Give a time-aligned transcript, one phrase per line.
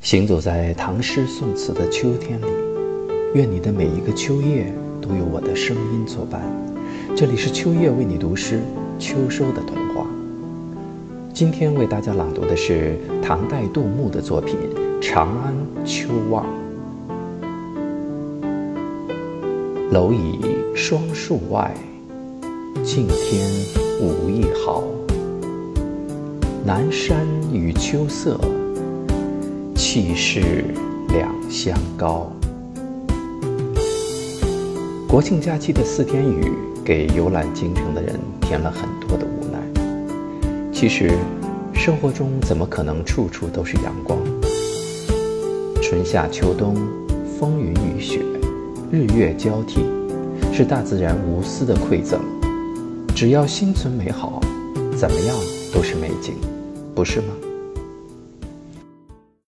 [0.00, 2.46] 行走在唐诗宋词的秋天里，
[3.34, 6.40] 愿你的每一个秋夜都有我的声音作伴。
[7.14, 8.60] 这里是秋叶为你读诗，
[8.98, 10.06] 秋收的童话。
[11.34, 14.56] 今天为大家朗读的是唐代杜牧的作品
[15.02, 15.54] 《长安
[15.84, 16.46] 秋望》。
[19.90, 20.40] 楼倚
[20.74, 21.74] 双树外，
[22.82, 23.46] 径天
[24.00, 24.82] 无一毫。
[26.64, 28.40] 南山与秋色。
[29.92, 30.40] 气势
[31.08, 32.30] 两相高。
[35.08, 36.52] 国庆假期的四天雨，
[36.84, 39.58] 给游览京城的人添了很多的无奈。
[40.72, 41.10] 其实，
[41.74, 44.16] 生活中怎么可能处处都是阳光？
[45.82, 46.76] 春夏秋冬，
[47.36, 48.20] 风云雨雪，
[48.92, 49.80] 日月交替，
[50.52, 52.20] 是大自然无私的馈赠。
[53.12, 54.40] 只要心存美好，
[54.96, 55.36] 怎么样
[55.74, 56.34] 都是美景，
[56.94, 57.34] 不是吗？